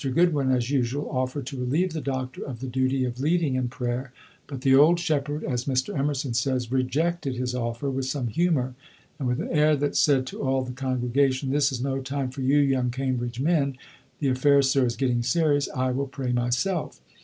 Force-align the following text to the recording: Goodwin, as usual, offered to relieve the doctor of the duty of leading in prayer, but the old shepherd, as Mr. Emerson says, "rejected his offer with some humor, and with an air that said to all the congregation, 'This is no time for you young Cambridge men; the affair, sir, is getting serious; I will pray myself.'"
Goodwin, 0.11 0.49
as 0.49 0.71
usual, 0.71 1.07
offered 1.11 1.45
to 1.45 1.59
relieve 1.59 1.93
the 1.93 2.01
doctor 2.01 2.43
of 2.43 2.59
the 2.59 2.65
duty 2.65 3.05
of 3.05 3.19
leading 3.19 3.53
in 3.53 3.67
prayer, 3.69 4.11
but 4.47 4.61
the 4.61 4.73
old 4.73 4.99
shepherd, 4.99 5.43
as 5.43 5.65
Mr. 5.65 5.95
Emerson 5.95 6.33
says, 6.33 6.71
"rejected 6.71 7.35
his 7.35 7.53
offer 7.53 7.87
with 7.87 8.05
some 8.05 8.25
humor, 8.25 8.73
and 9.19 9.27
with 9.27 9.39
an 9.39 9.49
air 9.51 9.75
that 9.75 9.95
said 9.95 10.25
to 10.25 10.41
all 10.41 10.63
the 10.63 10.71
congregation, 10.71 11.51
'This 11.51 11.73
is 11.73 11.83
no 11.83 12.01
time 12.01 12.31
for 12.31 12.41
you 12.41 12.57
young 12.57 12.89
Cambridge 12.89 13.39
men; 13.39 13.75
the 14.17 14.29
affair, 14.29 14.63
sir, 14.63 14.87
is 14.87 14.95
getting 14.95 15.21
serious; 15.21 15.69
I 15.75 15.91
will 15.91 16.07
pray 16.07 16.31
myself.'" 16.31 16.99